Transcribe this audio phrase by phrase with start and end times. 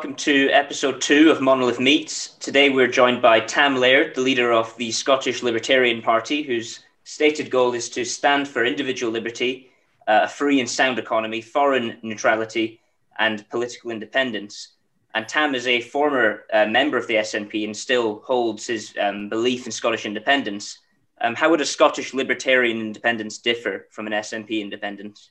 [0.00, 2.28] welcome to episode two of Monolith Meets.
[2.38, 7.50] Today we're joined by Tam Laird, the leader of the Scottish Libertarian Party, whose stated
[7.50, 9.68] goal is to stand for individual liberty,
[10.08, 12.80] uh, a free and sound economy, foreign neutrality,
[13.18, 14.68] and political independence.
[15.12, 19.28] And Tam is a former uh, member of the SNP and still holds his um,
[19.28, 20.78] belief in Scottish independence.
[21.20, 25.30] Um, how would a Scottish libertarian independence differ from an SNP independence?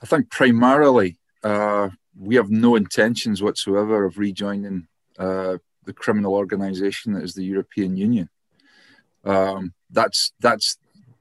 [0.00, 1.88] I think primarily uh,
[2.18, 4.86] we have no intentions whatsoever of rejoining
[5.18, 8.28] uh, the criminal organisation that is the European Union.
[9.24, 10.78] Um, that's that's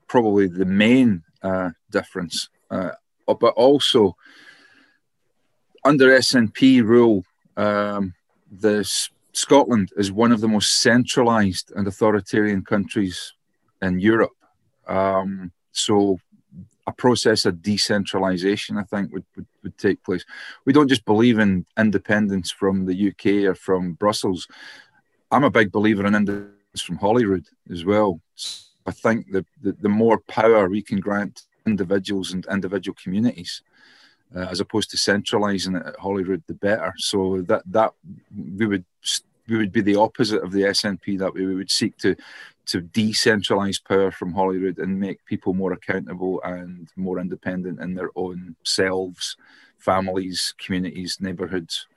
[0.08, 2.50] probably the main uh, difference.
[2.70, 2.92] Uh,
[3.28, 4.16] but also,
[5.86, 7.24] under SNP rule,
[7.58, 8.14] um,
[8.52, 8.84] the
[9.34, 13.34] Scotland is one of the most centralised and authoritarian countries
[13.82, 14.36] in Europe.
[14.88, 16.20] Um, so
[16.88, 20.26] a process of decentralization, I think, would, would, would, take place.
[20.66, 24.48] We don't just believe in independence from the UK or from Brussels.
[25.32, 28.20] I'm a big believer in independence from Holyrood as well.
[28.86, 33.62] I think that the, the more power we can grant individuals and individual communities,
[34.36, 36.94] uh, as opposed to centralising it at Holyrood, the better.
[36.98, 37.94] So that that
[38.58, 38.86] we would
[39.48, 41.20] we would be the opposite of the SNP.
[41.20, 42.16] That we would seek to
[42.68, 48.10] to decentralize power from Holyrood and make people more accountable and more independent in their
[48.16, 49.36] own selves,
[49.78, 51.88] families, communities, neighbourhoods.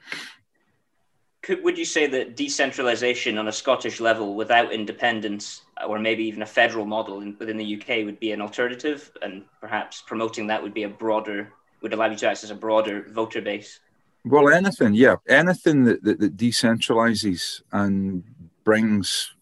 [1.43, 6.41] Could, would you say that decentralization on a Scottish level without independence, or maybe even
[6.41, 10.63] a federal model in, within the UK, would be an alternative, and perhaps promoting that
[10.63, 13.81] would be a broader, would allow you to access a broader voter base?
[14.25, 18.25] Well, anything, yeah, anything that, that, that decentralizes and
[18.65, 19.34] brings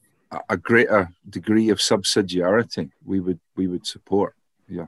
[0.48, 4.34] a greater degree of subsidiarity, we would we would support.
[4.68, 4.86] Yeah.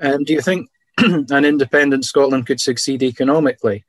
[0.00, 3.84] Um, do you think an independent Scotland could succeed economically?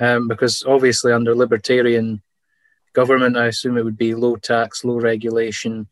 [0.00, 2.22] Um, because obviously, under libertarian
[2.92, 5.86] government, I assume it would be low tax, low regulation,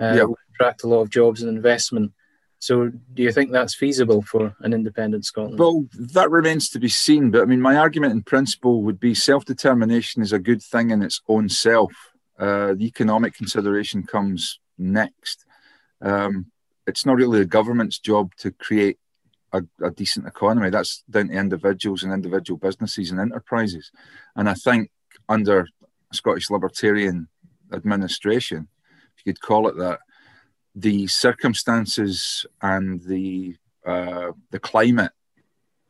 [0.00, 0.26] uh, yeah.
[0.54, 2.12] attract a lot of jobs and investment.
[2.58, 5.58] So, do you think that's feasible for an independent Scotland?
[5.58, 7.30] Well, that remains to be seen.
[7.30, 10.90] But I mean, my argument in principle would be self determination is a good thing
[10.90, 11.92] in its own self.
[12.38, 15.44] Uh, the economic consideration comes next.
[16.02, 16.46] Um,
[16.86, 18.98] it's not really the government's job to create
[19.52, 20.70] a, a, decent economy.
[20.70, 23.90] That's down to individuals and individual businesses and enterprises.
[24.34, 24.90] And I think
[25.28, 25.66] under
[26.12, 27.28] Scottish Libertarian
[27.72, 28.68] administration,
[29.16, 30.00] if you could call it that,
[30.74, 35.12] the circumstances and the uh, the climate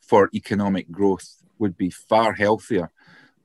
[0.01, 2.91] for economic growth would be far healthier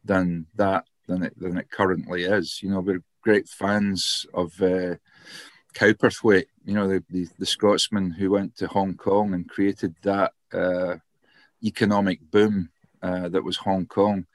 [0.03, 2.61] than that than it than it currently is.
[2.61, 4.95] You know, we're great fans of uh,
[5.73, 6.47] Cowperthwaite.
[6.65, 10.95] You know, the, the, the Scotsman who went to Hong Kong and created that uh,
[11.63, 12.69] economic boom
[13.01, 14.25] uh, that was Hong Kong.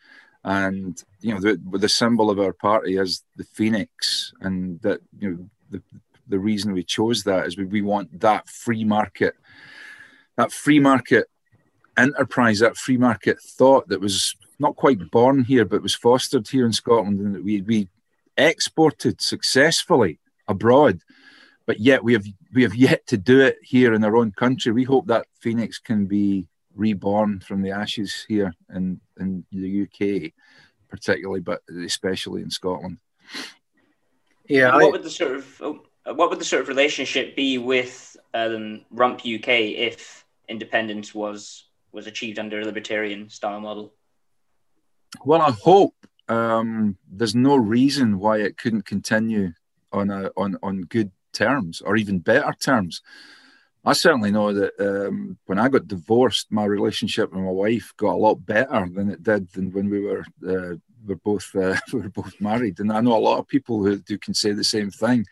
[0.45, 5.31] And you know, the the symbol of our party is the phoenix, and that you
[5.31, 5.83] know the
[6.29, 9.35] the reason we chose that is we, we want that free market,
[10.37, 11.27] that free market
[11.97, 16.67] enterprise, that free market thought that was not quite born here, but was fostered here
[16.67, 17.89] in Scotland, and that we we
[18.37, 20.19] exported successfully
[20.49, 21.01] abroad,
[21.67, 24.73] but yet we have we have yet to do it here in our own country.
[24.73, 30.33] We hope that Phoenix can be reborn from the ashes here in in the UK,
[30.89, 32.99] particularly, but especially in Scotland.
[34.49, 35.61] Yeah, what I, would the sort of
[36.05, 42.07] what would the sort of relationship be with um, Rump UK if independence was was
[42.07, 43.93] achieved under a libertarian style model?
[45.25, 45.95] Well, I hope
[46.29, 49.53] um, there's no reason why it couldn't continue
[49.93, 53.03] on a, on on good terms or even better terms.
[53.85, 58.15] I certainly know that um, when I got divorced, my relationship with my wife got
[58.15, 62.01] a lot better than it did than when we were uh, were both uh, we
[62.03, 62.81] were both married.
[62.81, 65.25] And I know a lot of people who, who can say the same thing.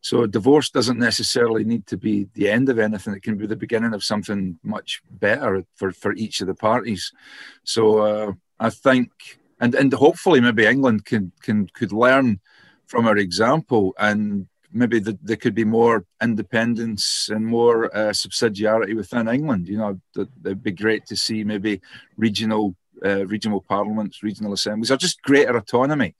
[0.00, 3.14] So divorce doesn't necessarily need to be the end of anything.
[3.14, 7.12] It can be the beginning of something much better for, for each of the parties.
[7.62, 9.10] So uh, I think,
[9.60, 12.40] and and hopefully maybe England can can could learn
[12.86, 18.94] from our example, and maybe the, there could be more independence and more uh, subsidiarity
[18.94, 19.68] within England.
[19.68, 20.00] You know,
[20.44, 21.80] it'd be great to see maybe
[22.16, 26.14] regional uh, regional parliaments, regional assemblies, or just greater autonomy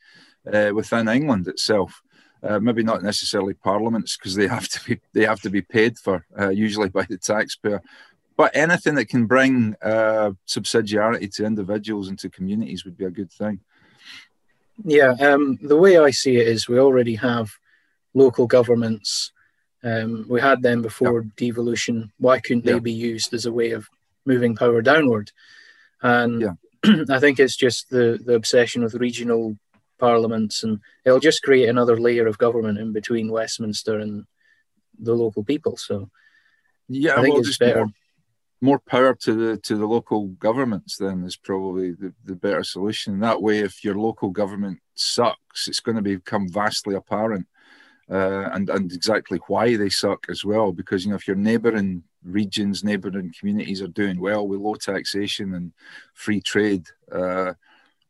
[0.53, 2.03] uh, within England itself.
[2.43, 5.97] Uh, maybe not necessarily parliaments because they have to be they have to be paid
[5.97, 7.81] for uh, usually by the taxpayer
[8.37, 13.11] but anything that can bring uh, subsidiarity to individuals and to communities would be a
[13.11, 13.61] good thing.
[14.85, 17.51] Yeah, um, the way I see it is we already have
[18.15, 19.33] local governments.
[19.85, 22.13] Um, we had them before devolution.
[22.19, 23.89] Why couldn't they be used as a way of
[24.25, 25.31] moving power downward?
[26.03, 26.53] And yeah.
[27.11, 29.57] I think it's just the, the obsession with regional
[29.99, 34.25] parliaments, and it'll just create another layer of government in between Westminster and
[34.99, 35.77] the local people.
[35.77, 36.11] So,
[36.89, 37.87] yeah, I think well, it's better.
[37.87, 37.95] More,
[38.63, 40.97] more, power to the to the local governments.
[40.97, 43.21] Then is probably the, the better solution.
[43.21, 47.47] That way, if your local government sucks, it's going to become vastly apparent,
[48.11, 50.73] uh, and and exactly why they suck as well.
[50.73, 55.55] Because you know, if your neighbouring regions, neighbouring communities are doing well with low taxation
[55.55, 55.73] and
[56.15, 57.53] free trade, uh,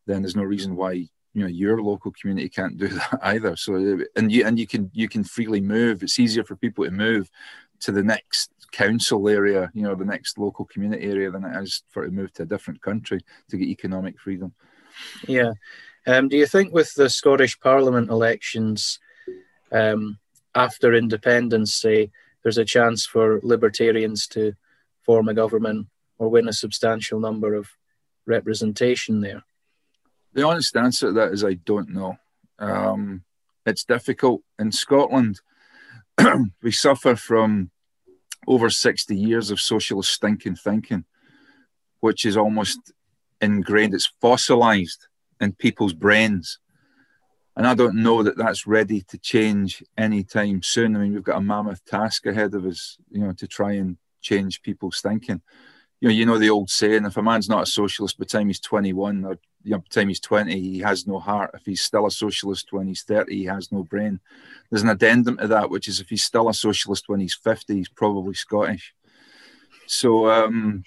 [0.07, 3.57] then there's no reason why you know your local community can't do that either.
[3.57, 6.03] So and you and you can you can freely move.
[6.03, 7.31] It's easier for people to move
[7.81, 11.83] to the next council area, you know, the next local community area than it is
[11.91, 14.53] for to move to a different country to get economic freedom.
[15.29, 15.53] Yeah.
[16.07, 18.99] Um, do you think with the Scottish Parliament elections
[19.71, 20.19] um,
[20.55, 22.11] after independence, say,
[22.43, 24.55] there's a chance for libertarians to
[25.03, 25.87] form a government
[26.19, 27.69] or win a substantial number of
[28.27, 29.45] representation there?
[30.33, 32.17] The honest answer to that is I don't know.
[32.59, 33.23] Um,
[33.67, 34.43] it's difficult.
[34.59, 35.41] In Scotland,
[36.63, 37.71] we suffer from
[38.47, 41.05] over 60 years of socialist stinking thinking,
[42.01, 42.93] which is almost
[43.41, 45.07] ingrained, it's fossilized
[45.41, 46.59] in people's brains.
[47.57, 50.97] And I don't know that that's ready to change anytime soon.
[50.97, 53.99] I mean, we've got a mammoth task ahead of us, you know, to try and
[54.23, 55.43] change people's thinking.
[56.03, 58.29] You know, you know the old saying: if a man's not a socialist by the
[58.29, 61.53] time he's 21, or you know, by the time he's 20, he has no heart.
[61.55, 64.19] If he's still a socialist when he's 30, he has no brain.
[64.69, 67.77] There's an addendum to that, which is if he's still a socialist when he's 50,
[67.77, 68.93] he's probably Scottish.
[69.87, 70.83] So um,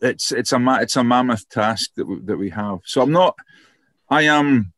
[0.00, 2.80] it's it's a it's a mammoth task that we, that we have.
[2.84, 3.36] So I'm not.
[4.10, 4.72] I am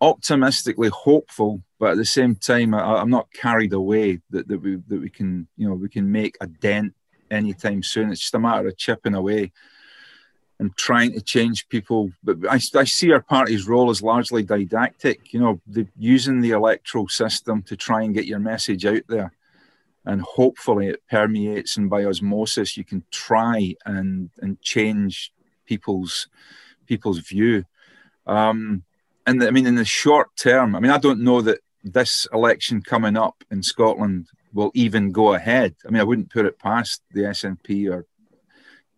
[0.00, 4.76] optimistically hopeful, but at the same time, I, am not carried away that, that we
[4.86, 6.94] that we can you know we can make a dent
[7.30, 8.10] anytime soon.
[8.10, 9.52] It's just a matter of chipping away
[10.58, 12.10] and trying to change people.
[12.22, 15.32] But I, I see our party's role as largely didactic.
[15.32, 19.32] You know, the, using the electoral system to try and get your message out there,
[20.04, 25.32] and hopefully it permeates and by osmosis you can try and and change
[25.66, 26.28] people's
[26.86, 27.64] people's view.
[28.26, 28.82] Um,
[29.26, 32.82] and I mean, in the short term, I mean, I don't know that this election
[32.82, 35.74] coming up in Scotland will even go ahead.
[35.86, 38.06] I mean, I wouldn't put it past the SNP or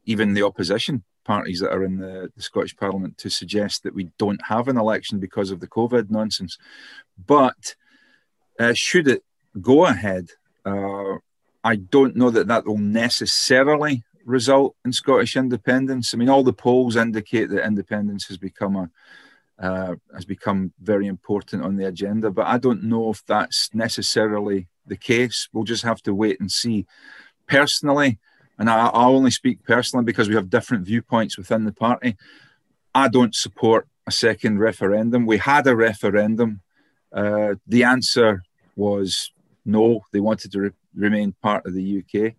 [0.05, 4.11] even the opposition parties that are in the, the, Scottish Parliament to suggest that we
[4.19, 6.57] don't have an election because of the COVID nonsense.
[7.25, 7.77] But
[8.59, 9.23] uh, should it
[9.61, 10.29] go ahead,
[10.65, 11.17] uh,
[11.63, 16.13] I don't know that that will necessarily result in Scottish independence.
[16.13, 18.91] I mean, all the polls indicate that independence has become a
[19.61, 22.31] uh, has become very important on the agenda.
[22.31, 25.49] But I don't know if that's necessarily the case.
[25.53, 26.87] We'll just have to wait and see.
[27.47, 28.19] Personally,
[28.59, 32.17] and I, I only speak personally because we have different viewpoints within the party,
[32.95, 35.25] I don't support a second referendum.
[35.25, 36.61] We had a referendum.
[37.13, 38.43] Uh, the answer
[38.77, 39.33] was
[39.65, 42.35] no, they wanted to re- remain part of the UK.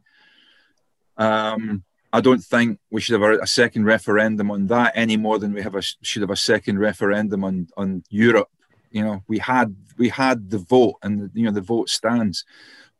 [1.17, 1.83] Um,
[2.13, 5.61] I don't think we should have a, second referendum on that any more than we
[5.61, 8.49] have a should have a second referendum on on Europe.
[8.91, 12.45] You know, we had we had the vote, and the, you know the vote stands.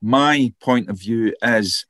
[0.01, 1.85] My point of view is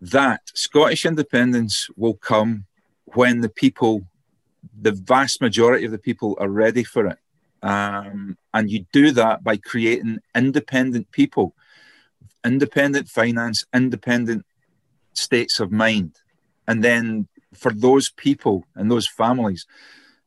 [0.00, 2.66] that Scottish independence will come
[3.06, 4.02] when the people,
[4.80, 7.18] the vast majority of the people, are ready for it.
[7.62, 11.54] Um, and you do that by creating independent people,
[12.44, 14.44] independent finance, independent
[15.14, 16.18] states of mind
[16.66, 19.66] and then for those people and those families,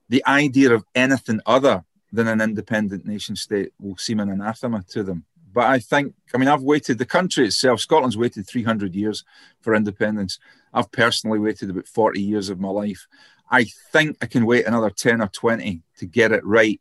[0.09, 5.03] the idea of anything other than an independent nation state will seem an anathema to
[5.03, 5.25] them.
[5.53, 9.23] But I think, I mean, I've waited, the country itself, Scotland's waited 300 years
[9.61, 10.39] for independence.
[10.73, 13.07] I've personally waited about 40 years of my life.
[13.49, 16.79] I think I can wait another 10 or 20 to get it right.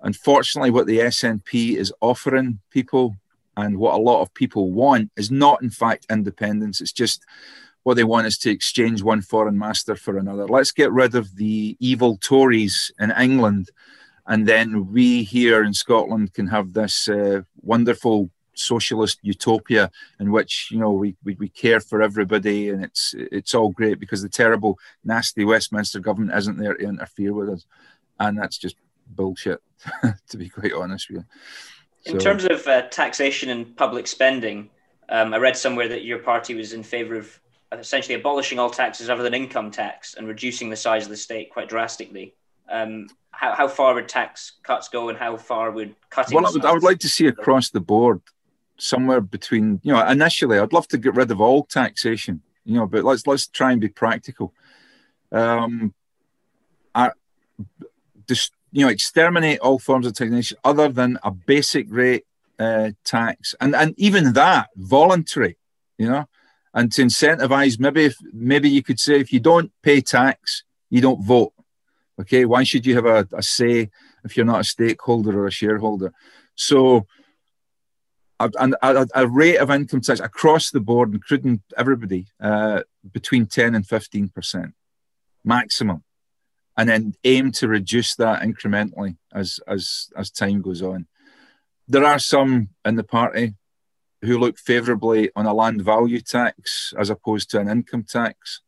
[0.00, 3.16] Unfortunately, what the SNP is offering people
[3.56, 6.80] and what a lot of people want is not, in fact, independence.
[6.80, 7.24] It's just
[7.82, 10.46] what they want is to exchange one foreign master for another.
[10.46, 13.70] Let's get rid of the evil Tories in England,
[14.26, 20.68] and then we here in Scotland can have this uh, wonderful socialist utopia in which
[20.70, 24.28] you know we, we, we care for everybody and it's it's all great because the
[24.28, 27.66] terrible nasty Westminster government isn't there to interfere with us,
[28.20, 28.76] and that's just
[29.06, 29.60] bullshit
[30.28, 32.12] to be quite honest with you.
[32.12, 34.70] In terms of uh, taxation and public spending,
[35.08, 37.38] um, I read somewhere that your party was in favour of
[37.72, 41.50] essentially abolishing all taxes other than income tax and reducing the size of the state
[41.50, 42.34] quite drastically.
[42.68, 46.36] Um, how, how far would tax cuts go and how far would cutting?
[46.36, 48.20] Well, I would, I would like to see across the board
[48.78, 52.86] somewhere between, you know, initially I'd love to get rid of all taxation, you know,
[52.86, 54.54] but let's let's try and be practical.
[55.30, 55.94] Um,
[58.28, 62.24] just you know exterminate all forms of taxation other than a basic rate
[62.58, 65.56] uh, tax, and and even that voluntary,
[65.98, 66.24] you know,
[66.74, 71.00] and to incentivize maybe if maybe you could say if you don't pay tax, you
[71.00, 71.52] don't vote.
[72.22, 73.90] Okay, why should you have a, a say
[74.24, 76.12] if you're not a stakeholder or a shareholder?
[76.54, 77.06] So
[78.40, 83.74] and a, a, rate of income tax across the board, including everybody, uh, between 10
[83.74, 84.74] and 15 percent
[85.44, 86.02] maximum,
[86.76, 91.06] and then aim to reduce that incrementally as as as time goes on.
[91.88, 93.54] There are some in the party
[94.22, 98.60] who look favourably on a land value tax as opposed to an income tax.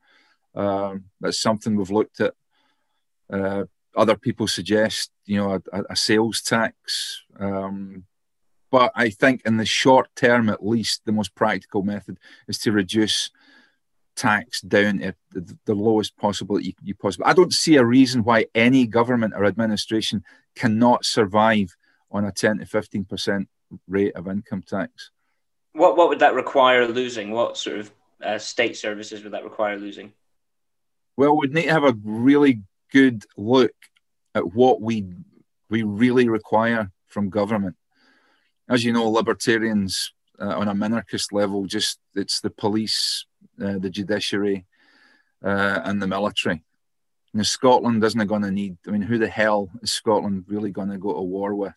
[0.55, 2.35] Um, that's something we've looked at.
[3.33, 3.65] Uh,
[3.97, 7.23] other people suggest, you know, a, a sales tax.
[7.39, 8.05] Um,
[8.71, 12.73] but I think in the short term, at least, the most practical method is to
[12.73, 13.31] reduce
[14.17, 17.27] tax down to the, the lowest possible you, you possible.
[17.27, 21.77] I don't see a reason why any government or administration cannot survive
[22.11, 23.49] on a 10 to 15 percent
[23.89, 25.11] rate of income tax.
[25.73, 27.31] What what would that require losing?
[27.31, 30.13] What sort of uh, state services would that require losing?
[31.17, 32.63] Well, we'd need to have a really
[32.95, 33.75] good look
[34.35, 35.07] at what we
[35.69, 37.77] we really require from government
[38.69, 43.27] as you know, libertarians uh, on a minarchist level, just it's the police,
[43.63, 44.67] uh, the judiciary,
[45.45, 46.63] uh, and the military.
[47.33, 48.77] Know, Scotland isn't going to need.
[48.87, 51.75] I mean, who the hell is Scotland really going to go to war with?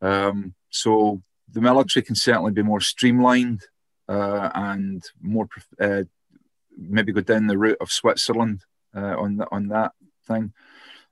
[0.00, 1.20] Um, so
[1.52, 3.62] the military can certainly be more streamlined
[4.08, 5.48] uh, and more
[5.80, 6.04] uh,
[6.76, 8.62] maybe go down the route of Switzerland
[8.96, 9.92] uh, on the, on that
[10.28, 10.52] thing.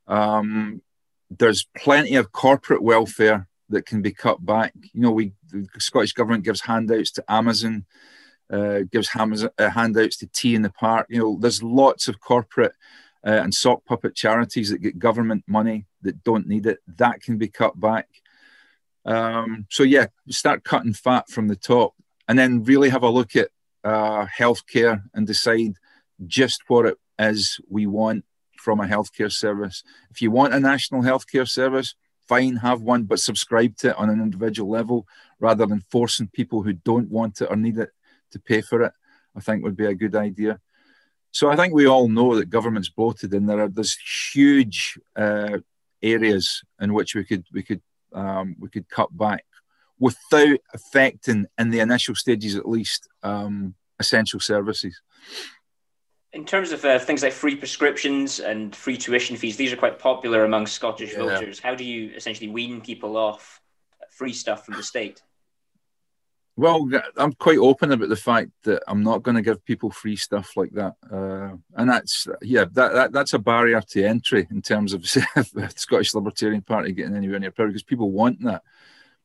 [0.06, 0.82] Um,
[1.30, 4.72] there's plenty of corporate welfare that can be cut back.
[4.92, 7.84] You know, we the Scottish government gives handouts to Amazon,
[8.52, 11.06] uh, gives uh, handouts to T in the Park.
[11.10, 12.74] You know, there's lots of corporate
[13.26, 16.78] uh, and sock puppet charities that get government money that don't need it.
[16.86, 18.08] That can be cut back.
[19.04, 21.94] Um, so yeah, start cutting fat from the top,
[22.28, 23.50] and then really have a look at
[23.84, 25.74] uh, healthcare and decide
[26.26, 28.24] just what it is we want
[28.66, 29.84] from a healthcare service.
[30.10, 31.94] If you want a national healthcare service,
[32.26, 35.06] fine, have one, but subscribe to it on an individual level
[35.38, 37.90] rather than forcing people who don't want it or need it
[38.32, 38.92] to pay for it.
[39.36, 40.58] I think would be a good idea.
[41.30, 43.96] So I think we all know that government's bloated, and there are there's
[44.34, 45.58] huge uh,
[46.02, 47.82] areas in which we could we could
[48.12, 49.44] um, we could cut back
[50.00, 55.00] without affecting, in the initial stages at least, um, essential services.
[56.32, 59.98] In terms of uh, things like free prescriptions and free tuition fees, these are quite
[59.98, 61.20] popular among Scottish yeah.
[61.20, 61.58] voters.
[61.58, 63.60] How do you essentially wean people off
[64.10, 65.22] free stuff from the state?
[66.58, 70.16] Well, I'm quite open about the fact that I'm not going to give people free
[70.16, 74.62] stuff like that, uh, and that's yeah, that, that that's a barrier to entry in
[74.62, 78.62] terms of the Scottish Libertarian Party getting anywhere near power because people want that,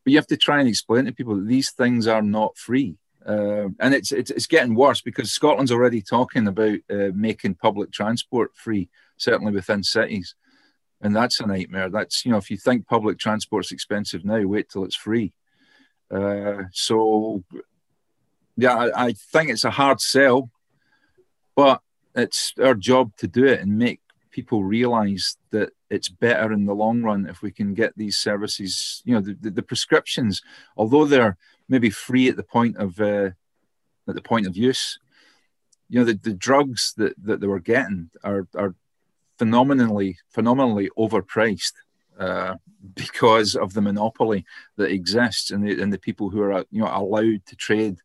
[0.04, 2.98] but you have to try and explain to people that these things are not free.
[3.26, 7.92] Uh, and it's, it's, it's getting worse because Scotland's already talking about uh, making public
[7.92, 10.36] transport free, certainly within cities,
[11.02, 11.90] and that's a nightmare.
[11.90, 15.34] That's you know if you think public transport's expensive now, wait till it's free.
[16.10, 17.44] Uh, so
[18.58, 20.50] yeah, I, I think it's a hard sell,
[21.56, 21.82] but
[22.16, 24.02] it's our job to do it and make
[24.32, 29.02] people realise that it's better in the long run if we can get these services.
[29.06, 30.42] You know, the, the, the prescriptions,
[30.78, 31.38] although they're
[31.72, 33.32] maybe free at the point of uh,
[34.08, 35.00] at the point of use.
[35.90, 38.76] You know, the, the drugs that, that they were getting are are
[39.40, 41.74] phenomenally phenomenally overpriced
[42.20, 42.56] uh,
[42.94, 46.92] because of the monopoly that exists and the and the people who are you know
[46.94, 47.98] allowed to trade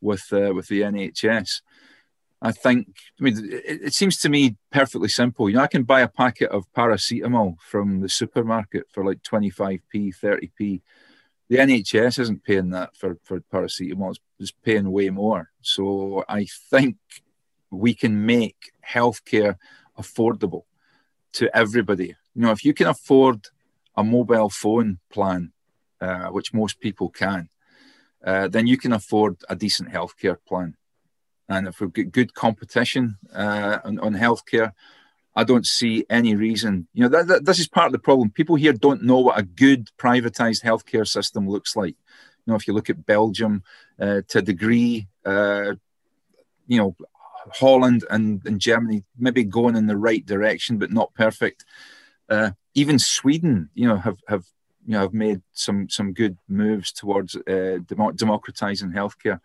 [0.00, 1.60] with uh, with the NHS.
[2.42, 5.50] I think, I mean, it, it, seems to me perfectly simple.
[5.50, 10.14] You know, I can buy a packet of paracetamol from the supermarket for like 25p,
[10.16, 10.80] 30p,
[11.50, 15.50] the NHS isn't paying that for, for paracetamol, it's, it's paying way more.
[15.62, 16.96] So I think
[17.72, 19.56] we can make healthcare
[19.98, 20.62] affordable
[21.32, 22.14] to everybody.
[22.36, 23.48] You know, if you can afford
[23.96, 25.52] a mobile phone plan,
[26.00, 27.48] uh, which most people can,
[28.24, 30.76] uh, then you can afford a decent healthcare plan.
[31.48, 34.72] And if we've got good competition uh, on, on healthcare,
[35.36, 36.88] I don't see any reason.
[36.92, 38.30] You know, that, that, this is part of the problem.
[38.30, 41.96] People here don't know what a good privatized healthcare system looks like.
[42.46, 43.62] You know, if you look at Belgium
[44.00, 45.74] uh, to a degree, uh,
[46.66, 46.96] you know,
[47.52, 51.64] Holland and, and Germany maybe going in the right direction, but not perfect.
[52.28, 54.44] Uh, even Sweden, you know, have have
[54.86, 57.78] you know have made some some good moves towards uh,
[58.14, 59.40] democratizing healthcare.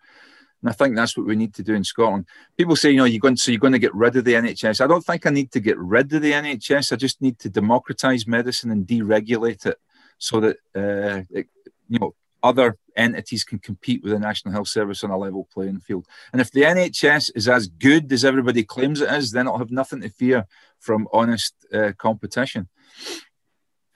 [0.62, 2.26] And I think that's what we need to do in Scotland.
[2.56, 4.80] People say, you know, you're going, so you're going to get rid of the NHS.
[4.80, 6.92] I don't think I need to get rid of the NHS.
[6.92, 9.78] I just need to democratise medicine and deregulate it
[10.18, 11.48] so that, uh, it,
[11.88, 15.80] you know, other entities can compete with the National Health Service on a level playing
[15.80, 16.06] field.
[16.32, 19.70] And if the NHS is as good as everybody claims it is, then it'll have
[19.70, 20.46] nothing to fear
[20.78, 22.68] from honest uh, competition.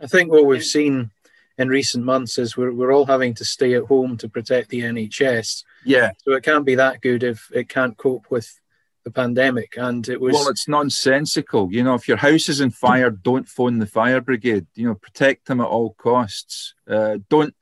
[0.00, 1.10] I think what we've seen
[1.58, 4.80] in recent months is we're, we're all having to stay at home to protect the
[4.80, 5.64] NHS.
[5.84, 6.12] Yeah.
[6.18, 8.60] So it can't be that good if it can't cope with
[9.04, 9.74] the pandemic.
[9.76, 10.34] And it was.
[10.34, 11.72] Well, it's nonsensical.
[11.72, 14.66] You know, if your house is on fire, don't phone the fire brigade.
[14.74, 16.74] You know, protect them at all costs.
[16.88, 17.54] Uh, don't.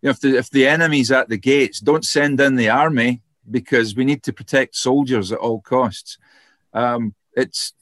[0.00, 3.22] You know, if the if the enemy's at the gates, don't send in the army
[3.50, 6.18] because we need to protect soldiers at all costs.
[6.72, 7.72] Um, it's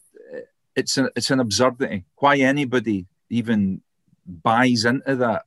[0.77, 2.05] it's an it's an absurdity.
[2.17, 3.83] Why anybody even
[4.27, 5.45] buys into that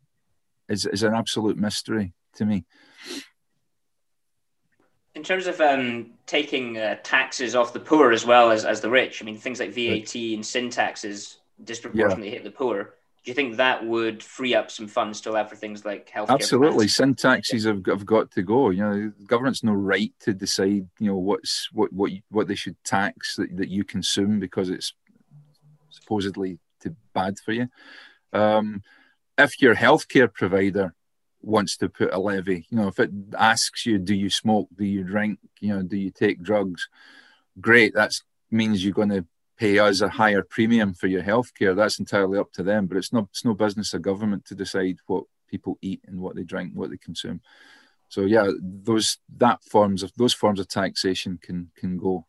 [0.69, 2.65] is, is an absolute mystery to me.
[5.15, 8.89] In terms of um, taking uh, taxes off the poor as well as, as the
[8.89, 12.35] rich, I mean, things like VAT and sin taxes disproportionately yeah.
[12.35, 12.95] hit the poor.
[13.23, 16.29] Do you think that would free up some funds to allow for things like health?
[16.29, 18.69] Absolutely, sin taxes have, have got to go.
[18.69, 20.89] You know, the government's no right to decide.
[20.99, 24.93] You know what's what what what they should tax that, that you consume because it's
[25.89, 27.69] supposedly too bad for you.
[28.33, 28.81] Um,
[29.37, 30.93] if your healthcare provider
[31.43, 34.85] wants to put a levy, you know, if it asks you, do you smoke, do
[34.85, 36.87] you drink, you know, do you take drugs?
[37.59, 38.13] Great, that
[38.49, 39.25] means you're going to
[39.57, 41.75] pay us a higher premium for your healthcare.
[41.75, 44.97] That's entirely up to them, but it's no it's no business of government to decide
[45.07, 47.41] what people eat and what they drink, what they consume.
[48.09, 52.25] So yeah, those that forms of those forms of taxation can can go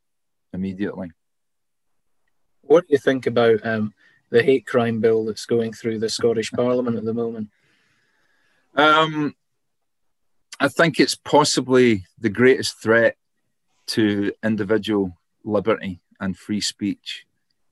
[0.53, 1.11] immediately.
[2.63, 3.93] What do you think about um,
[4.31, 7.49] the hate crime bill that's going through the Scottish Parliament at the moment?
[8.75, 9.35] Um,
[10.61, 13.17] I think it's possibly the greatest threat
[13.87, 17.27] to individual liberty and free speech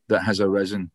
[0.09, 0.91] that has arisen,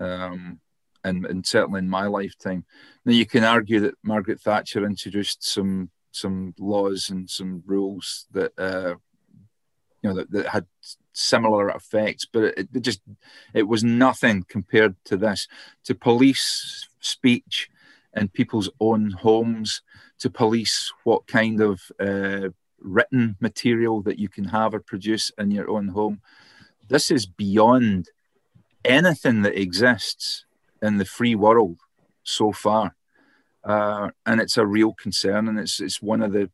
[0.00, 0.60] um,
[1.04, 2.64] and, and certainly in my lifetime.
[3.04, 8.52] Now you can argue that Margaret Thatcher introduced some some laws and some rules that
[8.58, 8.94] uh,
[10.02, 10.66] you know that, that had
[11.12, 13.00] similar effects, but it, it, just
[13.54, 15.46] it was nothing compared to this.
[15.84, 17.68] To police speech
[18.16, 19.82] in people's own homes,
[20.18, 22.48] to police what kind of uh,
[22.80, 26.20] written material that you can have or produce in your own home.
[26.88, 28.08] This is beyond
[28.84, 30.44] anything that exists
[30.82, 31.78] in the free world
[32.22, 32.94] so far,
[33.64, 36.50] uh, and it's a real concern, and it's it's one of the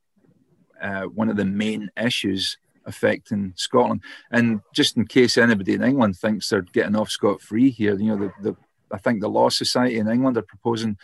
[0.81, 4.03] uh, one of the main issues affecting Scotland.
[4.31, 8.09] And just in case anybody in England thinks they're getting off scot free here, you
[8.09, 8.57] know, the, the
[8.91, 10.97] I think the Law Society in England are proposing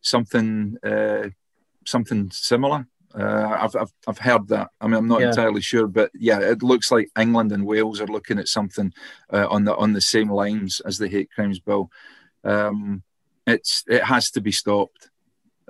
[0.00, 1.28] something uh,
[1.86, 2.86] something similar.
[3.12, 4.68] Uh, I've, I've, I've heard that.
[4.80, 5.30] I mean, I'm not yeah.
[5.30, 8.92] entirely sure, but yeah, it looks like England and Wales are looking at something
[9.32, 11.90] uh, on the on the same lines as the hate crimes bill.
[12.44, 13.02] Um,
[13.46, 15.10] it's it has to be stopped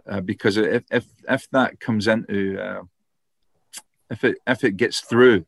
[0.07, 2.83] uh, because if if if that comes into uh,
[4.11, 5.47] if it if it gets through,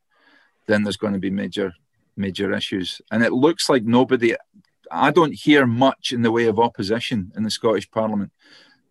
[0.67, 1.75] then there's going to be major
[2.17, 3.01] major issues.
[3.11, 4.35] And it looks like nobody.
[4.91, 8.33] I don't hear much in the way of opposition in the Scottish Parliament.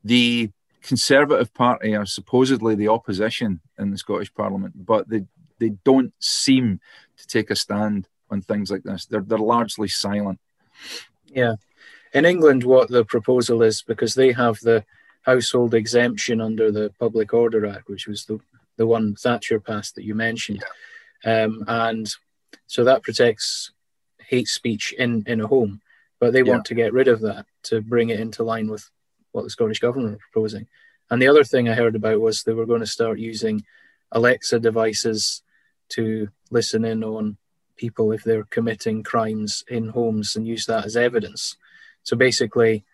[0.03, 0.49] The
[0.81, 5.25] Conservative Party are supposedly the opposition in the Scottish Parliament, but they
[5.59, 6.79] they don't seem
[7.17, 9.05] to take a stand on things like this.
[9.05, 10.39] They're they're largely silent.
[11.27, 11.55] Yeah,
[12.13, 14.83] in England, what the proposal is because they have the
[15.21, 18.39] household exemption under the Public Order Act, which was the
[18.77, 20.63] the one Thatcher passed that you mentioned.
[21.23, 22.11] Um, and
[22.65, 23.71] so that protects
[24.31, 25.81] hate speech in, in a home.
[26.19, 26.53] But they yeah.
[26.53, 28.89] want to get rid of that to bring it into line with
[29.31, 30.67] what the Scottish Government are proposing.
[31.09, 33.65] And the other thing I heard about was they were going to start using
[34.11, 35.43] Alexa devices
[35.89, 37.37] to listen in on
[37.75, 41.57] people if they're committing crimes in homes and use that as evidence.
[42.03, 42.85] So basically,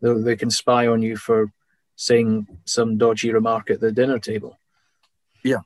[0.00, 1.52] they, they can spy on you for
[1.96, 4.58] saying some dodgy remark at the dinner table.
[5.42, 5.60] Yeah.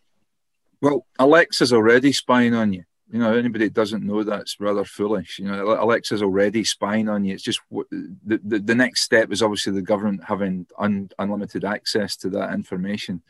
[0.80, 2.84] Well, Alexa's already spying on you.
[3.10, 5.38] You know, anybody that doesn't know that's rather foolish.
[5.38, 7.34] You know, Alexa's already spying on you.
[7.34, 12.16] It's just the, the, the next step is obviously the government having un, unlimited access
[12.16, 13.22] to that information.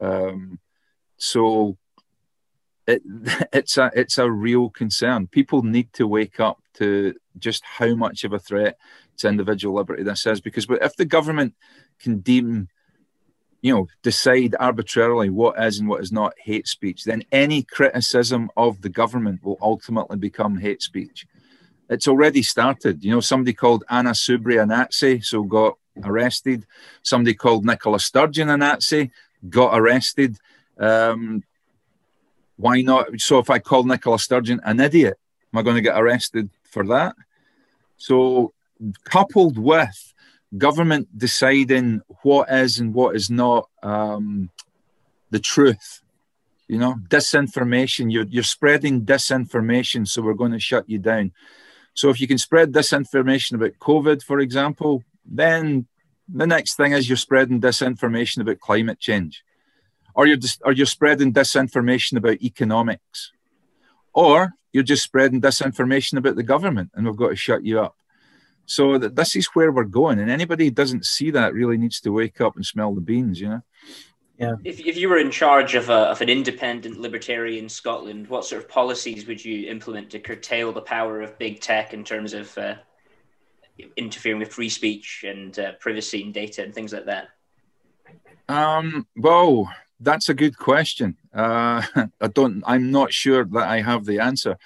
[0.00, 0.58] Um,
[1.16, 1.76] so
[2.86, 3.02] it,
[3.52, 5.28] it's a it's a real concern.
[5.28, 8.76] People need to wake up to just how much of a threat
[9.18, 10.40] to individual liberty this is.
[10.40, 11.54] Because if the government
[12.00, 12.68] can deem
[13.62, 18.50] you know, decide arbitrarily what is and what is not hate speech, then any criticism
[18.56, 21.26] of the government will ultimately become hate speech.
[21.88, 23.04] It's already started.
[23.04, 26.64] You know, somebody called Anna Soubry a Nazi, so got arrested.
[27.02, 29.10] Somebody called Nicola Sturgeon a Nazi,
[29.48, 30.38] got arrested.
[30.78, 31.42] Um,
[32.56, 33.08] why not?
[33.20, 35.18] So if I call Nicola Sturgeon an idiot,
[35.52, 37.14] am I going to get arrested for that?
[37.96, 38.54] So
[39.04, 40.09] coupled with
[40.56, 44.50] government deciding what is and what is not um,
[45.30, 46.02] the truth,
[46.68, 48.12] you know, disinformation.
[48.12, 51.32] You're you're spreading disinformation, so we're going to shut you down.
[51.94, 55.86] So if you can spread disinformation about COVID, for example, then
[56.28, 59.42] the next thing is you're spreading disinformation about climate change,
[60.14, 63.32] or you're or you're spreading disinformation about economics,
[64.12, 67.96] or you're just spreading disinformation about the government, and we've got to shut you up.
[68.70, 72.00] So that this is where we're going, and anybody who doesn't see that really needs
[72.02, 73.62] to wake up and smell the beans, you know.
[74.38, 74.54] Yeah.
[74.62, 78.62] If, if you were in charge of, a, of an independent libertarian Scotland, what sort
[78.62, 82.56] of policies would you implement to curtail the power of big tech in terms of
[82.56, 82.76] uh,
[83.96, 87.30] interfering with free speech and uh, privacy and data and things like that?
[88.48, 91.16] Um, well, that's a good question.
[91.34, 91.82] Uh,
[92.20, 92.62] I don't.
[92.68, 94.58] I'm not sure that I have the answer.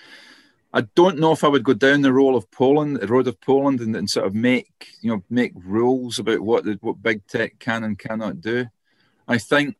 [0.76, 3.40] I don't know if I would go down the road of Poland, the road of
[3.40, 7.24] Poland, and, and sort of make you know make rules about what the, what big
[7.28, 8.66] tech can and cannot do.
[9.28, 9.76] I think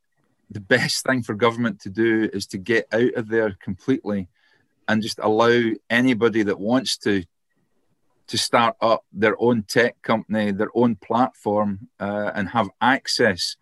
[0.49, 4.29] the best thing for government to do is to get out of there completely
[4.87, 7.25] and just allow anybody that wants to
[8.29, 13.57] to start up their own tech company, their own platform, uh, and have access,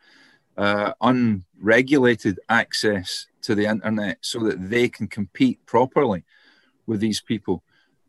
[0.59, 6.25] uh, unregulated access to the internet, so that they can compete properly
[6.87, 7.63] with these people.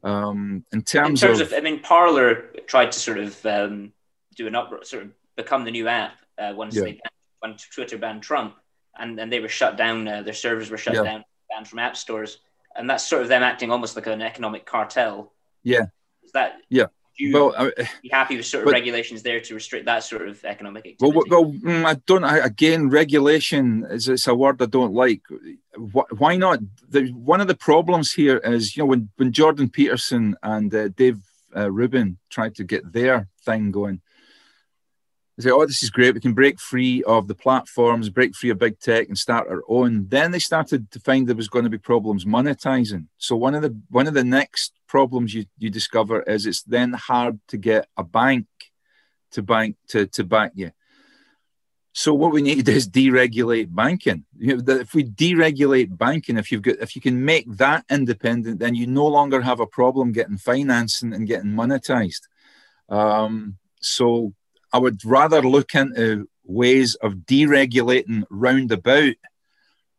[0.03, 3.93] Um, in terms, in terms of, of, I mean, Parler tried to sort of um,
[4.35, 6.83] do an up, sort of become the new app uh, once yeah.
[6.83, 6.99] they
[7.39, 8.55] when Twitter banned Trump,
[8.97, 10.07] and, and they were shut down.
[10.07, 11.03] Uh, their servers were shut yeah.
[11.03, 12.39] down, banned from app stores,
[12.75, 15.31] and that's sort of them acting almost like an economic cartel.
[15.63, 15.85] Yeah.
[16.23, 16.87] Is that yeah?
[17.17, 20.27] you well, I, be happy with sort of but, regulations there to restrict that sort
[20.27, 21.17] of economic activity?
[21.17, 22.23] Well, well, mm, I don't.
[22.23, 25.21] I, again, regulation is it's a word I don't like.
[25.75, 26.59] Why not?
[26.89, 30.89] The, one of the problems here is, you know, when when Jordan Peterson and uh,
[30.89, 31.19] Dave
[31.55, 34.01] uh, Rubin tried to get their thing going,
[35.37, 36.13] they say, oh, this is great.
[36.13, 39.63] We can break free of the platforms, break free of big tech, and start our
[39.67, 40.07] own.
[40.09, 43.07] Then they started to find there was going to be problems monetizing.
[43.17, 46.93] So one of the one of the next problems you, you discover is it's then
[46.93, 48.45] hard to get a bank
[49.31, 50.71] to bank to, to back you.
[51.93, 54.25] So what we need is deregulate banking.
[54.37, 58.59] You know, if we deregulate banking, if you've got if you can make that independent,
[58.59, 62.27] then you no longer have a problem getting financing and getting monetized.
[62.89, 64.33] Um, so
[64.73, 69.15] I would rather look into ways of deregulating roundabout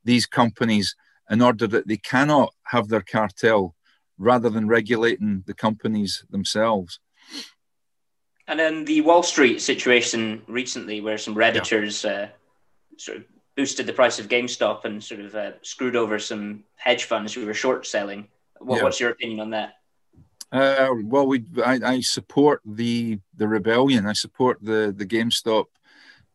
[0.04, 0.94] these companies
[1.30, 3.74] in order that they cannot have their cartel
[4.18, 7.00] rather than regulating the companies themselves.
[8.46, 12.10] And then the Wall Street situation recently, where some Redditors yeah.
[12.10, 12.28] uh,
[12.98, 13.24] sort of
[13.56, 17.46] boosted the price of GameStop and sort of uh, screwed over some hedge funds who
[17.46, 18.28] were short selling.
[18.58, 18.82] What, yeah.
[18.82, 19.74] What's your opinion on that?
[20.52, 24.06] Uh, well, we I, I, support the the rebellion.
[24.06, 25.64] I support the the GameStop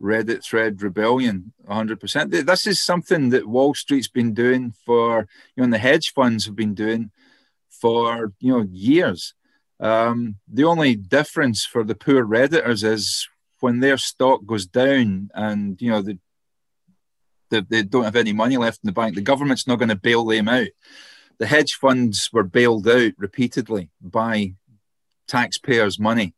[0.02, 2.46] Reddit thread rebellion 100%.
[2.46, 6.56] This is something that Wall Street's been doing for you know, the hedge funds have
[6.56, 7.12] been doing
[7.70, 9.34] for you know years.
[9.80, 13.28] Um, the only difference for the poor redditors is
[13.62, 16.20] when their stock goes down and you know the
[17.50, 19.96] they, they don't have any money left in the bank, the government's not going to
[19.96, 20.68] bail them out
[21.40, 24.54] the hedge funds were bailed out repeatedly by
[25.28, 26.36] taxpayers' money.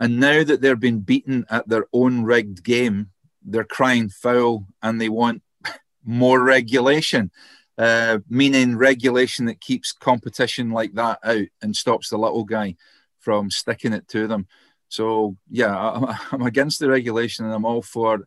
[0.00, 3.10] And now that they're being beaten at their own rigged game,
[3.44, 5.42] they're crying foul and they want
[6.04, 7.30] more regulation,
[7.78, 12.76] uh, meaning regulation that keeps competition like that out and stops the little guy
[13.18, 14.46] from sticking it to them.
[14.88, 18.26] So, yeah, I'm against the regulation and I'm all for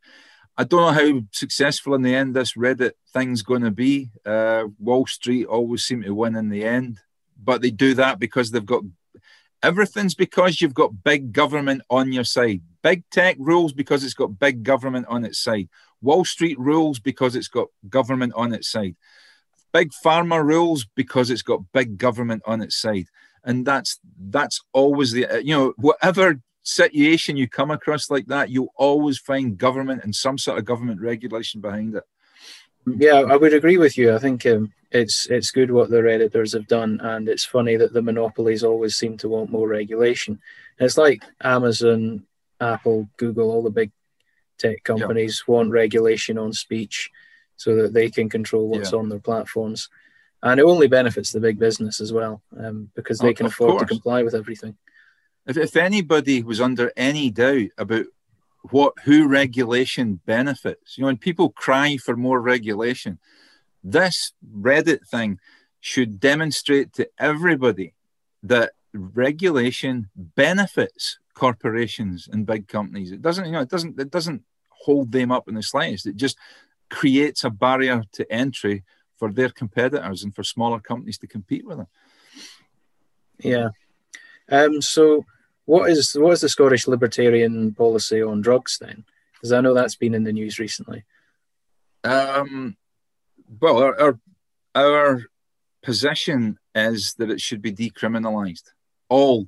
[0.58, 4.12] I don't know how successful in the end this Reddit thing's going to be.
[4.25, 6.99] Uh, Wall Street always seem to win in the end,
[7.41, 8.84] but they do that because they've got
[9.62, 12.62] everything's because you've got big government on your side.
[12.81, 15.67] Big tech rules because it's got big government on its side.
[16.01, 18.95] Wall Street rules because it's got government on its side.
[19.75, 23.07] Big pharma rules because it's got big government on its side.
[23.43, 28.73] And that's that's always the you know whatever situation you come across like that, you'll
[28.77, 32.03] always find government and some sort of government regulation behind it.
[32.88, 34.15] Yeah, I would agree with you.
[34.15, 37.91] I think um, it's it's good what the redditors have done, and it's funny that
[37.91, 40.39] the monopolies always seem to want more regulation.
[40.79, 42.25] it's like Amazon,
[42.61, 43.91] Apple, Google, all the big
[44.57, 45.53] tech companies yeah.
[45.53, 47.11] want regulation on speech
[47.57, 48.99] so that they can control what's yeah.
[48.99, 49.89] on their platforms,
[50.41, 53.81] and it only benefits the big business as well um, because they can afford course.
[53.81, 54.75] to comply with everything.
[55.47, 58.05] If, if anybody was under any doubt about
[58.71, 63.19] what who regulation benefits, you know, when people cry for more regulation,
[63.85, 65.39] This Reddit thing
[65.79, 67.93] should demonstrate to everybody
[68.41, 73.11] that regulation benefits corporations and big companies.
[73.11, 76.07] It doesn't, you know, it doesn't, it doesn't hold them up in the slightest.
[76.07, 76.37] It just
[76.95, 78.84] creates a barrier to entry
[79.17, 81.88] for their competitors and for smaller companies to compete with them.
[83.43, 83.69] Yeah.
[84.49, 85.25] Um, so,
[85.65, 89.03] what is what is the Scottish Libertarian policy on drugs then?
[89.34, 91.03] Because I know that's been in the news recently.
[92.05, 92.77] Um,
[93.60, 94.19] well, our, our,
[94.75, 95.23] our
[95.84, 98.71] position is that it should be decriminalised.
[99.10, 99.47] All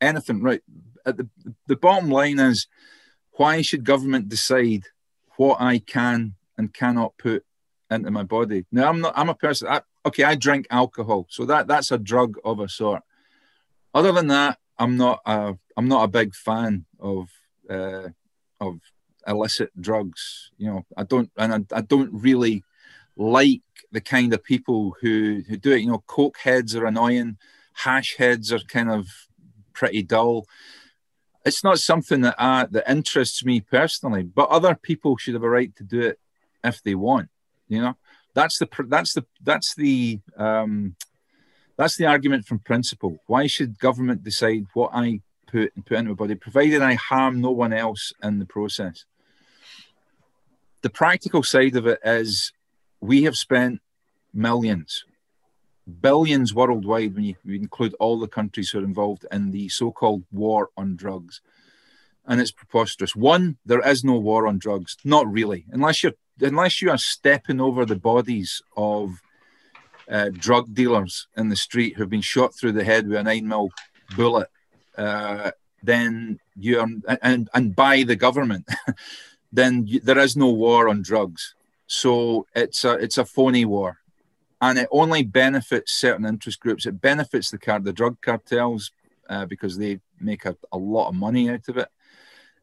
[0.00, 0.62] anything right.
[1.06, 1.28] At the
[1.68, 2.66] the bottom line is,
[3.32, 4.84] why should government decide
[5.36, 7.44] what I can and cannot put
[7.90, 8.64] into my body?
[8.72, 9.14] Now, I'm not.
[9.16, 9.68] I'm a person.
[9.68, 13.02] I, okay, I drink alcohol, so that that's a drug of a sort.
[13.94, 17.30] Other than that, I'm not a I'm not a big fan of
[17.68, 18.08] uh,
[18.60, 18.80] of
[19.26, 20.50] illicit drugs.
[20.58, 22.64] You know, I don't and I, I don't really
[23.16, 25.82] like the kind of people who who do it.
[25.82, 27.36] You know, coke heads are annoying,
[27.74, 29.08] hash heads are kind of
[29.72, 30.46] pretty dull.
[31.44, 35.50] It's not something that I, that interests me personally, but other people should have a
[35.50, 36.18] right to do it
[36.64, 37.28] if they want.
[37.68, 37.96] You know,
[38.34, 40.96] that's the that's the that's the um,
[41.76, 43.18] that's the argument from principle.
[43.26, 47.40] Why should government decide what I put and put into my body, provided I harm
[47.40, 49.04] no one else in the process?
[50.82, 52.52] The practical side of it is
[53.00, 53.80] we have spent
[54.34, 55.04] millions,
[56.00, 60.70] billions worldwide when you, include all the countries who are involved in the so-called war
[60.76, 61.40] on drugs.
[62.26, 63.16] And it's preposterous.
[63.16, 64.96] One, there is no war on drugs.
[65.04, 65.66] Not really.
[65.70, 69.20] Unless you're unless you are stepping over the bodies of
[70.10, 73.46] uh, drug dealers in the street who've been shot through the head with a nine
[73.46, 73.70] mil
[74.16, 74.48] bullet,
[74.98, 75.50] uh,
[75.82, 76.86] then you're
[77.22, 78.68] and and by the government,
[79.52, 81.54] then you, there is no war on drugs.
[81.86, 83.98] So it's a it's a phony war,
[84.60, 86.86] and it only benefits certain interest groups.
[86.86, 88.90] It benefits the car the drug cartels
[89.28, 91.88] uh, because they make a, a lot of money out of it.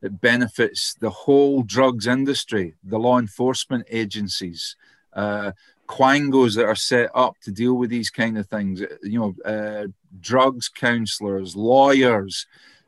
[0.02, 4.76] It benefits the whole drugs industry, the law enforcement agencies,
[5.14, 5.52] uh,
[5.88, 8.82] quangos that are set up to deal with these kind of things.
[9.04, 9.88] You know, uh,
[10.22, 12.48] drugs counselors, lawyers,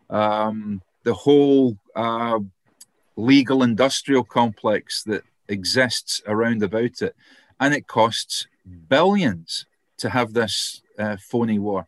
[0.10, 2.40] um, the whole uh,
[3.16, 7.16] legal industrial complex that exists around about it,
[7.60, 8.48] and it costs
[8.88, 9.66] billions
[9.98, 11.88] to have this uh, phony war.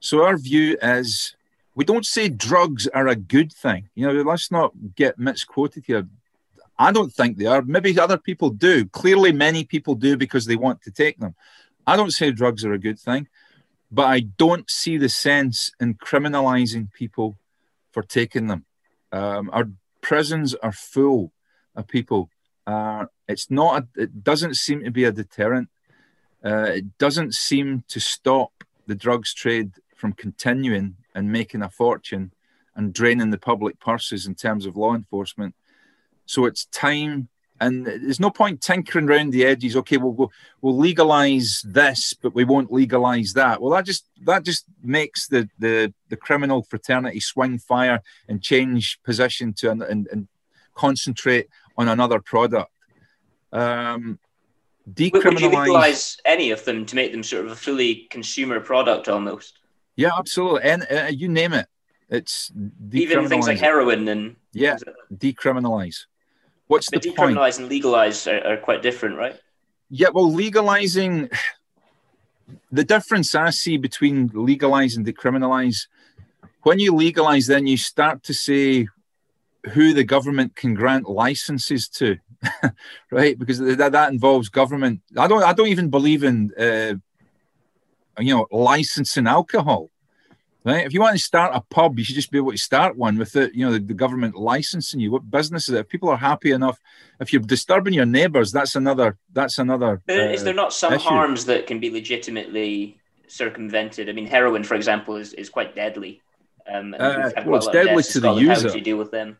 [0.00, 1.34] So our view is
[1.78, 3.88] we don't say drugs are a good thing.
[3.94, 6.08] You know, let's not get misquoted here.
[6.76, 7.62] I don't think they are.
[7.62, 8.86] Maybe other people do.
[8.86, 11.36] Clearly, many people do because they want to take them.
[11.86, 13.28] I don't say drugs are a good thing,
[13.92, 17.38] but I don't see the sense in criminalizing people
[17.92, 18.64] for taking them.
[19.12, 19.68] Um, our
[20.00, 21.32] prisons are full
[21.76, 22.28] of people
[22.66, 23.84] uh, it's not.
[23.96, 25.68] A, it doesn't seem to be a deterrent.
[26.44, 28.52] Uh, it doesn't seem to stop
[28.86, 32.32] the drugs trade from continuing and making a fortune
[32.76, 35.54] and draining the public purses in terms of law enforcement.
[36.26, 37.28] So it's time,
[37.60, 39.74] and there's no point tinkering around the edges.
[39.76, 40.32] Okay, we'll we'll,
[40.62, 43.60] we'll legalize this, but we won't legalize that.
[43.60, 49.00] Well, that just that just makes the the the criminal fraternity swing fire and change
[49.02, 50.28] position to and, and, and
[50.74, 52.70] concentrate on another product.
[53.52, 54.20] Um,
[54.88, 55.24] decriminalize.
[55.24, 59.08] Would you legalize any of them to make them sort of a fully consumer product
[59.08, 59.58] almost?
[59.98, 60.62] Yeah, absolutely.
[60.62, 61.66] And uh, you name it,
[62.08, 62.52] it's
[62.92, 64.76] even things like heroin and yeah,
[65.12, 66.06] decriminalize.
[66.68, 67.58] What's but the decriminalize point?
[67.58, 69.36] and legalize are, are quite different, right?
[69.90, 71.28] Yeah, well, legalizing
[72.70, 75.88] the difference I see between legalize and decriminalize.
[76.62, 78.86] When you legalize, then you start to say
[79.72, 82.18] who the government can grant licenses to,
[83.10, 83.36] right?
[83.36, 85.00] Because that, that involves government.
[85.16, 85.42] I don't.
[85.42, 86.94] I don't even believe in, uh,
[88.20, 89.90] you know, licensing alcohol.
[90.64, 90.84] Right?
[90.84, 93.16] If you want to start a pub, you should just be able to start one
[93.16, 95.10] without, you know, the, the government licensing you.
[95.10, 95.80] What business is it?
[95.80, 96.78] If people are happy enough,
[97.20, 99.16] if you're disturbing your neighbours, that's another.
[99.32, 100.02] That's another.
[100.08, 101.08] Uh, is there not some issue.
[101.08, 104.10] harms that can be legitimately circumvented?
[104.10, 106.20] I mean, heroin, for example, is, is quite deadly.
[106.70, 108.68] Um, uh, well, it's deadly to the user.
[108.68, 109.38] How do you deal with them?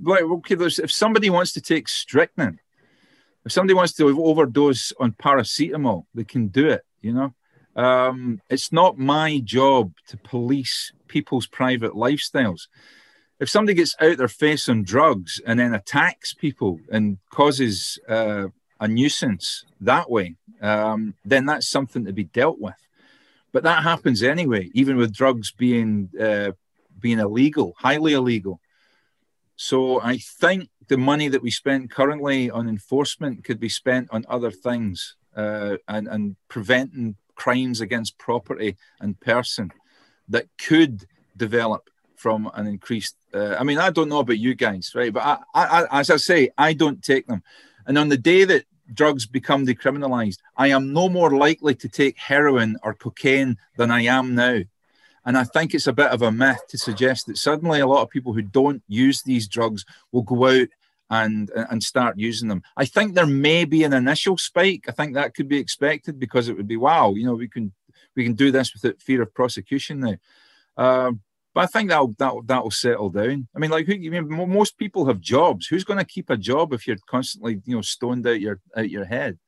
[0.00, 2.58] right, okay, if somebody wants to take strychnine,
[3.44, 7.34] if somebody wants to overdose on paracetamol, they can do it, you know.
[7.76, 12.62] Um, it's not my job to police people's private lifestyles.
[13.38, 18.48] If somebody gets out their face on drugs and then attacks people and causes uh,
[18.80, 22.74] a nuisance that way, um, then that's something to be dealt with.
[23.52, 26.52] But that happens anyway, even with drugs being uh,
[26.98, 28.60] being illegal, highly illegal.
[29.54, 34.24] So I think the money that we spend currently on enforcement could be spent on
[34.28, 39.70] other things uh, and, and preventing crimes against property and person
[40.28, 43.14] that could develop from an increased.
[43.32, 45.12] Uh, I mean, I don't know about you guys, right?
[45.12, 47.44] But I, I, as I say, I don't take them.
[47.86, 52.18] And on the day that drugs become decriminalized, I am no more likely to take
[52.18, 54.62] heroin or cocaine than I am now.
[55.24, 58.02] And I think it's a bit of a myth to suggest that suddenly a lot
[58.02, 60.68] of people who don't use these drugs will go out
[61.10, 62.62] and and start using them.
[62.76, 64.84] I think there may be an initial spike.
[64.88, 67.72] I think that could be expected because it would be wow, you know, we can
[68.14, 70.16] we can do this without fear of prosecution now.
[70.76, 71.12] Uh,
[71.54, 73.48] but I think that'll that that will settle down.
[73.54, 75.66] I mean, like who, I mean, most people have jobs.
[75.66, 78.90] Who's going to keep a job if you're constantly you know stoned out your out
[78.90, 79.38] your head?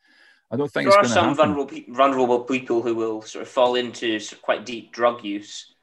[0.51, 4.19] I don't think there are some vulnerable vulnerable people who will sort of fall into
[4.43, 5.75] quite deep drug use.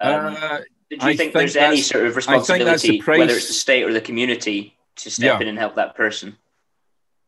[0.00, 0.58] Um, uh,
[0.90, 4.00] do you think, think there's any sort of responsibility, whether it's the state or the
[4.00, 5.40] community, to step yeah.
[5.40, 6.36] in and help that person?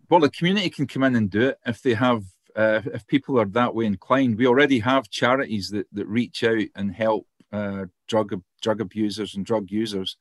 [0.09, 2.25] Well, the community can come in and do it if they have,
[2.57, 4.39] uh, if people are that way inclined.
[4.39, 9.47] We already have charities that, that reach out and help uh, drug drug abusers and
[9.47, 10.17] drug users.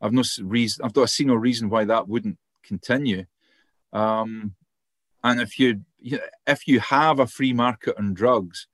[0.00, 0.84] I've no reason.
[0.84, 3.26] I've not seen no reason why that wouldn't continue.
[3.92, 4.54] Um,
[5.24, 5.82] and if you
[6.46, 8.66] if you have a free market on drugs,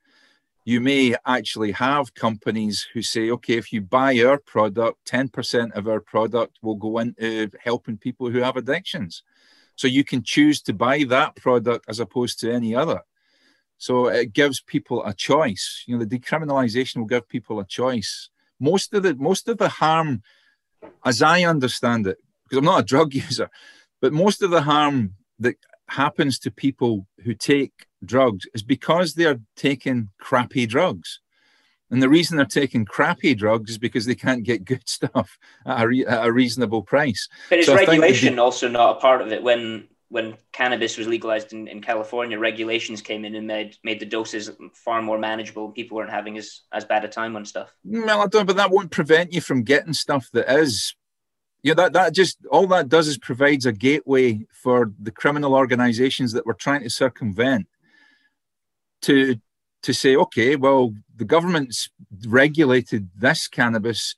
[0.65, 5.87] you may actually have companies who say, okay, if you buy our product, 10% of
[5.87, 9.21] our product will go into helping people who have addictions.
[9.75, 13.01] So you can choose to buy that product as opposed to any other.
[13.77, 15.83] So it gives people a choice.
[15.85, 18.29] You know, the decriminalization will give people a choice.
[18.59, 20.23] Most of the most of the harm,
[21.05, 23.49] as I understand it, because I'm not a drug user,
[24.01, 25.57] but most of the harm that
[25.89, 31.19] happens to people who take drugs is because they're taking crappy drugs.
[31.91, 35.83] And the reason they're taking crappy drugs is because they can't get good stuff at
[35.83, 37.27] a, re- at a reasonable price.
[37.49, 39.43] But is so regulation also not a part of it?
[39.43, 44.05] When when cannabis was legalized in, in California, regulations came in and made made the
[44.05, 45.71] doses far more manageable.
[45.71, 47.73] People weren't having as, as bad a time on stuff.
[47.83, 50.95] Well, I don't, but that won't prevent you from getting stuff that is
[51.65, 56.31] yeah, that, that just all that does is provides a gateway for the criminal organizations
[56.33, 57.67] that we're trying to circumvent
[59.05, 59.35] to
[59.83, 61.89] to say, okay, well, the government's
[62.27, 64.15] regulated this cannabis.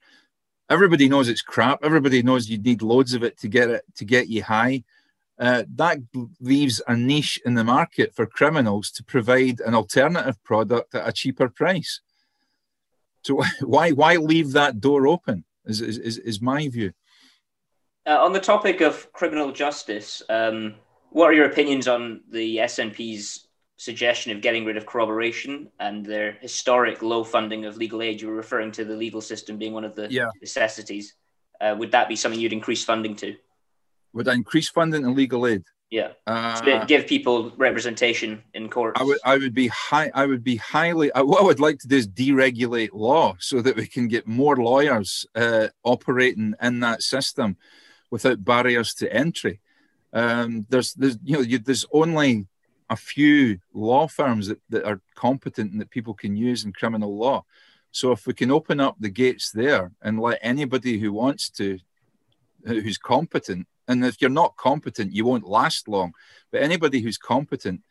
[0.69, 1.79] Everybody knows it's crap.
[1.83, 4.83] Everybody knows you need loads of it to get it to get you high.
[5.39, 5.99] Uh, that
[6.39, 11.11] leaves a niche in the market for criminals to provide an alternative product at a
[11.11, 12.01] cheaper price.
[13.23, 15.43] So why why leave that door open?
[15.65, 16.93] Is is, is my view.
[18.05, 20.75] Uh, on the topic of criminal justice, um,
[21.09, 23.46] what are your opinions on the SNP's
[23.77, 28.21] suggestion of getting rid of corroboration and their historic low funding of legal aid?
[28.21, 30.29] You were referring to the legal system being one of the yeah.
[30.41, 31.15] necessities.
[31.61, 33.35] Uh, would that be something you'd increase funding to?
[34.13, 35.63] Would I increase funding in legal aid?
[35.89, 38.97] Yeah, uh, give people representation in court.
[38.99, 40.11] I would, I would be high.
[40.13, 41.13] I would be highly.
[41.13, 44.27] I, what I would like to do is deregulate law so that we can get
[44.27, 47.55] more lawyers uh, operating in that system
[48.11, 49.61] without barriers to entry.
[50.11, 52.47] Um, there's, there's, you know, you, there's only
[52.89, 57.17] a few law firms that, that are competent and that people can use in criminal
[57.17, 57.43] law.
[57.91, 61.79] So if we can open up the gates there and let anybody who wants to,
[62.65, 66.13] who's competent, and if you're not competent, you won't last long.
[66.51, 67.81] But anybody who's competent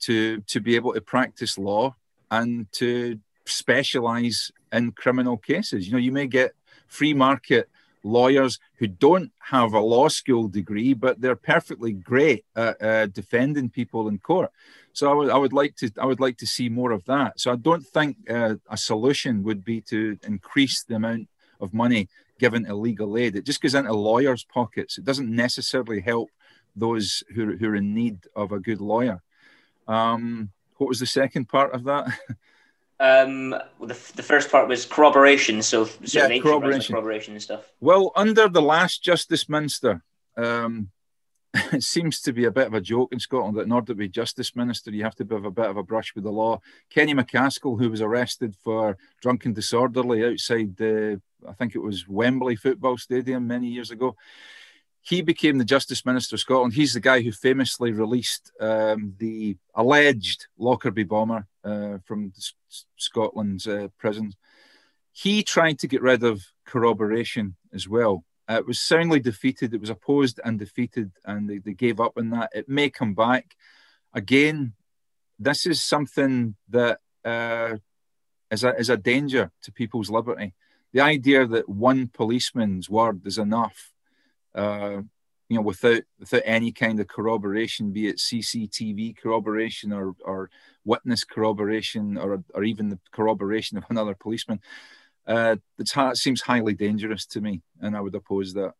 [0.00, 1.94] to to be able to practice law
[2.30, 6.54] and to specialize in criminal cases, you know, you may get
[6.88, 7.68] free market
[8.04, 13.68] lawyers who don't have a law school degree, but they're perfectly great at uh, defending
[13.70, 14.50] people in court.
[14.92, 17.40] So I would, I would like to, I would like to see more of that.
[17.40, 21.28] So I don't think uh, a solution would be to increase the amount
[21.60, 23.34] of money given to legal aid.
[23.34, 24.98] It just goes into lawyers' pockets.
[24.98, 26.30] It doesn't necessarily help
[26.76, 29.22] those who, who are in need of a good lawyer.
[29.88, 32.06] Um, what was the second part of that?
[33.04, 36.94] Um, the, the first part was corroboration, so yeah, corroboration.
[36.94, 37.70] corroboration and stuff.
[37.78, 40.02] Well, under the last Justice Minister,
[40.38, 40.88] um,
[41.54, 43.94] it seems to be a bit of a joke in Scotland that in order to
[43.94, 46.60] be Justice Minister, you have to have a bit of a brush with the law.
[46.88, 52.56] Kenny MacAskill, who was arrested for drunken disorderly outside the, I think it was Wembley
[52.56, 54.16] Football Stadium many years ago,
[55.02, 56.72] he became the Justice Minister of Scotland.
[56.72, 62.32] He's the guy who famously released um, the alleged Lockerbie bomber uh, from
[62.96, 64.36] Scotland's uh, prisons.
[65.12, 68.24] He tried to get rid of corroboration as well.
[68.48, 69.72] Uh, it was soundly defeated.
[69.72, 72.50] It was opposed and defeated, and they, they gave up on that.
[72.54, 73.54] It may come back.
[74.12, 74.74] Again,
[75.38, 77.76] this is something that uh,
[78.50, 80.54] is a, is a danger to people's liberty.
[80.92, 83.92] The idea that one policeman's word is enough
[84.54, 85.02] uh,
[85.48, 90.50] you know, without without any kind of corroboration, be it CCTV corroboration or or
[90.84, 94.60] witness corroboration or or even the corroboration of another policeman,
[95.26, 98.72] uh, it seems highly dangerous to me, and I would oppose that.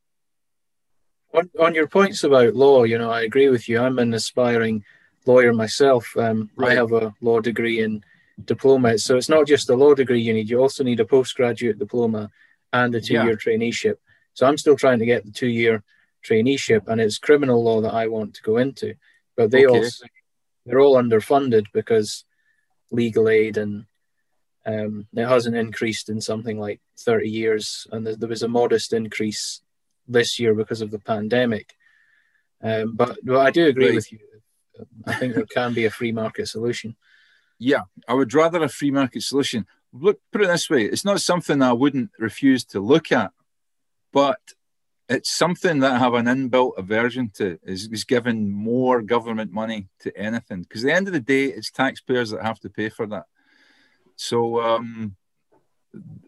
[1.35, 3.81] On, on your points about law, you know, I agree with you.
[3.81, 4.85] I'm an aspiring
[5.27, 6.17] lawyer myself.
[6.17, 6.73] Um, right.
[6.73, 8.05] I have a law degree and
[8.45, 10.49] diploma, so it's not just a law degree you need.
[10.49, 12.31] You also need a postgraduate diploma
[12.73, 13.35] and a two-year yeah.
[13.35, 13.97] traineeship.
[14.35, 15.83] So I'm still trying to get the two-year
[16.27, 18.95] traineeship, and it's criminal law that I want to go into.
[19.37, 19.79] But they okay.
[19.79, 20.07] also
[20.67, 22.25] they're all underfunded because
[22.91, 23.87] legal aid and
[24.67, 28.93] um, it hasn't increased in something like 30 years, and there, there was a modest
[28.93, 29.61] increase
[30.09, 31.75] this year because of the pandemic.
[32.63, 33.95] Um, but, but I do agree right.
[33.95, 34.21] with you.
[35.07, 36.97] I think there can be a free market solution.
[37.59, 39.67] Yeah, I would rather a free market solution.
[39.93, 43.31] Look, put it this way: it's not something I wouldn't refuse to look at,
[44.13, 44.41] but
[45.09, 47.59] it's something that I have an inbuilt aversion to.
[47.63, 51.45] Is, is giving more government money to anything because at the end of the day,
[51.45, 53.25] it's taxpayers that have to pay for that.
[54.17, 55.17] So um,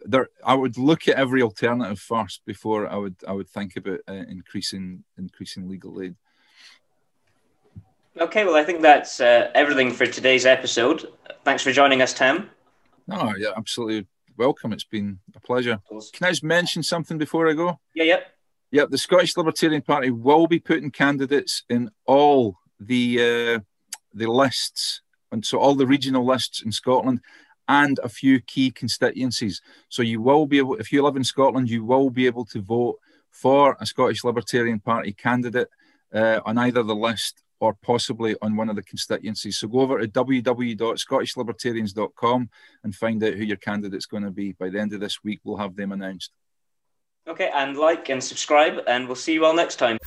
[0.05, 4.01] there, I would look at every alternative first before I would I would think about
[4.09, 6.17] uh, increasing increasing legal aid.
[8.19, 11.13] Okay, well, I think that's uh, everything for today's episode.
[11.45, 12.49] Thanks for joining us, Tam.
[13.07, 14.07] No, yeah, absolutely
[14.39, 14.73] welcome.
[14.73, 15.81] It's been a pleasure.
[16.13, 17.79] Can I just mention something before I go?
[17.95, 18.36] Yeah, yep.
[18.77, 23.61] Yep, the Scottish Libertarian Party will be putting candidates in all the uh,
[24.13, 25.01] the lists,
[25.33, 27.23] and so all the regional lists in Scotland
[27.69, 29.63] and a few key constituencies.
[29.89, 32.61] So you will be able, if you live in Scotland, you will be able to
[32.61, 32.99] vote
[33.31, 35.71] for a Scottish Libertarian Party candidate
[36.13, 39.57] uh, on either the list or possibly on one of the constituencies.
[39.57, 42.51] So go over to www.scottishlibertarians.com
[42.85, 44.53] and find out who your candidate's going to be.
[44.53, 46.33] By the end of this week, we'll have them announced.
[47.29, 49.99] Okay, and like and subscribe, and we'll see you all next time.